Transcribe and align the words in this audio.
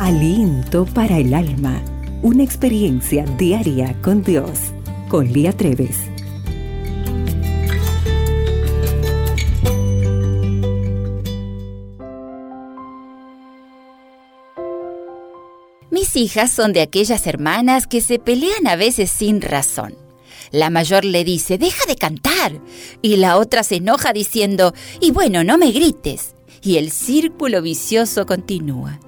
Aliento 0.00 0.86
para 0.86 1.18
el 1.18 1.32
alma. 1.32 1.80
Una 2.20 2.42
experiencia 2.42 3.24
diaria 3.38 3.96
con 4.02 4.24
Dios. 4.24 4.58
Con 5.08 5.32
Lía 5.32 5.52
Treves. 5.52 5.96
Mis 15.90 16.16
hijas 16.16 16.50
son 16.50 16.72
de 16.72 16.80
aquellas 16.80 17.28
hermanas 17.28 17.86
que 17.86 18.00
se 18.00 18.18
pelean 18.18 18.66
a 18.66 18.74
veces 18.74 19.12
sin 19.12 19.40
razón. 19.40 19.94
La 20.50 20.70
mayor 20.70 21.04
le 21.04 21.22
dice, 21.22 21.56
deja 21.56 21.86
de 21.86 21.94
cantar. 21.94 22.60
Y 23.00 23.16
la 23.16 23.38
otra 23.38 23.62
se 23.62 23.76
enoja 23.76 24.12
diciendo, 24.12 24.74
y 25.00 25.12
bueno, 25.12 25.44
no 25.44 25.56
me 25.56 25.70
grites. 25.70 26.34
Y 26.62 26.78
el 26.78 26.90
círculo 26.90 27.62
vicioso 27.62 28.26
continúa. 28.26 28.98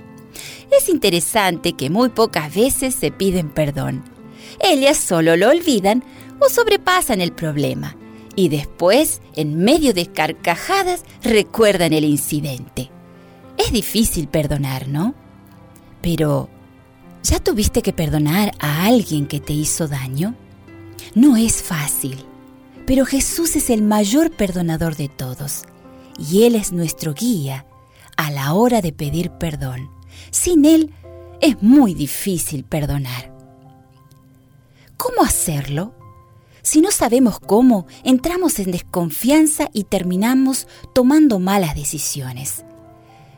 Es 0.77 0.89
interesante 0.89 1.73
que 1.73 1.91
muy 1.91 2.11
pocas 2.11 2.55
veces 2.55 2.95
se 2.95 3.11
piden 3.11 3.49
perdón. 3.49 4.05
Ellas 4.61 4.97
solo 4.97 5.37
lo 5.37 5.49
olvidan 5.49 6.05
o 6.41 6.49
sobrepasan 6.49 7.21
el 7.21 7.33
problema. 7.33 7.97
Y 8.35 8.51
después, 8.51 9.23
en 9.35 9.59
medio 9.59 9.95
de 9.95 10.07
carcajadas, 10.07 11.05
recuerdan 11.23 11.95
el 11.95 12.05
incidente. 12.05 12.91
Es 13.57 13.73
difícil 13.73 14.29
perdonar, 14.29 14.89
¿no? 14.89 15.15
Pero, 16.03 16.51
¿ya 17.23 17.39
tuviste 17.41 17.81
que 17.81 17.95
perdonar 17.95 18.53
a 18.59 18.85
alguien 18.85 19.27
que 19.27 19.41
te 19.41 19.55
hizo 19.55 19.89
daño? 19.89 20.35
No 21.15 21.39
es 21.39 21.63
fácil, 21.63 22.19
pero 22.87 23.07
Jesús 23.07 23.57
es 23.57 23.71
el 23.71 23.83
mayor 23.83 24.31
perdonador 24.31 24.97
de 24.97 25.09
todos 25.09 25.65
y 26.19 26.45
Él 26.45 26.55
es 26.55 26.73
nuestro 26.73 27.15
guía 27.15 27.65
a 28.19 28.31
la 28.31 28.53
hora 28.53 28.83
de 28.83 28.93
pedir 28.93 29.31
perdón. 29.31 29.96
Sin 30.31 30.65
Él 30.65 30.93
es 31.41 31.63
muy 31.63 31.95
difícil 31.95 32.65
perdonar. 32.65 33.33
¿Cómo 34.97 35.23
hacerlo? 35.23 35.95
Si 36.63 36.81
no 36.81 36.91
sabemos 36.91 37.39
cómo, 37.39 37.87
entramos 38.03 38.59
en 38.59 38.73
desconfianza 38.73 39.69
y 39.73 39.85
terminamos 39.85 40.67
tomando 40.95 41.39
malas 41.39 41.75
decisiones. 41.75 42.65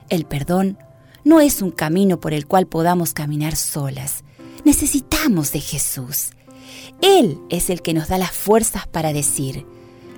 El 0.08 0.24
perdón 0.24 0.78
no 1.24 1.40
es 1.40 1.60
un 1.60 1.70
camino 1.70 2.20
por 2.20 2.32
el 2.32 2.46
cual 2.46 2.66
podamos 2.66 3.12
caminar 3.12 3.54
solas. 3.56 4.24
Necesitamos 4.64 5.52
de 5.52 5.60
Jesús. 5.60 6.30
Él 7.02 7.38
es 7.50 7.68
el 7.68 7.82
que 7.82 7.92
nos 7.92 8.08
da 8.08 8.16
las 8.18 8.32
fuerzas 8.32 8.86
para 8.86 9.12
decir, 9.12 9.66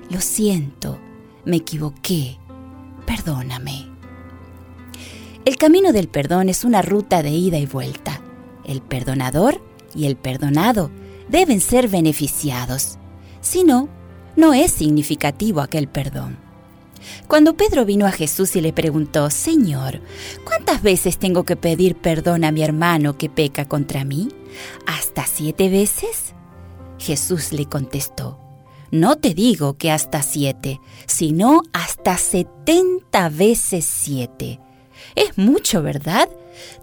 lo 0.08 0.20
siento, 0.20 1.00
me 1.44 1.56
equivoqué, 1.56 2.38
perdóname. 3.06 3.88
El 5.50 5.56
camino 5.56 5.92
del 5.92 6.06
perdón 6.06 6.48
es 6.48 6.62
una 6.62 6.80
ruta 6.80 7.24
de 7.24 7.30
ida 7.30 7.58
y 7.58 7.66
vuelta. 7.66 8.20
El 8.64 8.82
perdonador 8.82 9.60
y 9.96 10.06
el 10.06 10.14
perdonado 10.14 10.92
deben 11.28 11.60
ser 11.60 11.88
beneficiados. 11.88 12.98
Si 13.40 13.64
no, 13.64 13.88
no 14.36 14.54
es 14.54 14.70
significativo 14.70 15.60
aquel 15.60 15.88
perdón. 15.88 16.38
Cuando 17.26 17.56
Pedro 17.56 17.84
vino 17.84 18.06
a 18.06 18.12
Jesús 18.12 18.54
y 18.54 18.60
le 18.60 18.72
preguntó, 18.72 19.28
Señor, 19.28 20.00
¿cuántas 20.44 20.82
veces 20.82 21.18
tengo 21.18 21.42
que 21.42 21.56
pedir 21.56 21.96
perdón 21.96 22.44
a 22.44 22.52
mi 22.52 22.62
hermano 22.62 23.18
que 23.18 23.28
peca 23.28 23.64
contra 23.64 24.04
mí? 24.04 24.28
¿Hasta 24.86 25.26
siete 25.26 25.68
veces? 25.68 26.32
Jesús 27.00 27.52
le 27.52 27.66
contestó, 27.66 28.38
no 28.92 29.16
te 29.16 29.34
digo 29.34 29.76
que 29.76 29.90
hasta 29.90 30.22
siete, 30.22 30.80
sino 31.08 31.62
hasta 31.72 32.18
setenta 32.18 33.28
veces 33.30 33.84
siete. 33.84 34.60
Es 35.14 35.36
mucho, 35.38 35.82
¿verdad? 35.82 36.28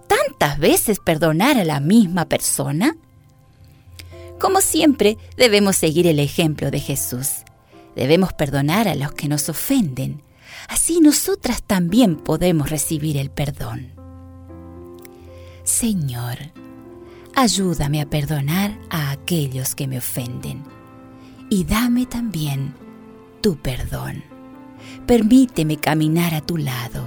¿Tantas 0.08 0.60
veces 0.60 1.00
perdonar 1.00 1.58
a 1.58 1.66
la 1.66 1.80
misma 1.80 2.26
persona? 2.26 2.96
Como 4.40 4.62
siempre, 4.62 5.18
debemos 5.36 5.76
seguir 5.76 6.08
el 6.08 6.20
ejemplo 6.20 6.72
de 6.72 6.80
Jesús. 6.80 7.44
Debemos 7.95 8.33
perdonar 8.33 8.88
a 8.88 8.95
los 8.95 9.11
que 9.14 9.28
nos 9.28 9.50
ofenden. 9.50 10.22
Así 10.67 11.00
nosotras 11.00 11.64
también 11.64 12.17
podemos 12.17 12.70
recibir 12.70 13.17
el 13.17 13.32
perdón. 13.32 13.92
Señor, 15.64 16.38
ayúdame 17.36 18.02
a 18.02 18.05
perdonar 18.05 18.78
a 18.89 19.11
aquellos 19.11 19.76
que 19.76 19.88
me 19.88 19.98
ofenden 19.98 20.64
y 21.49 21.64
dame 21.64 22.05
también 22.05 22.73
tu 23.42 23.58
perdón. 23.58 24.23
Permíteme 25.05 25.78
caminar 25.78 26.34
a 26.34 26.42
tu 26.42 26.58
lado 26.58 27.07